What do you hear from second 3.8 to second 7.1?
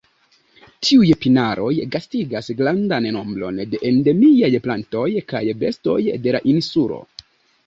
endemiaj plantoj kaj bestoj de la insulo.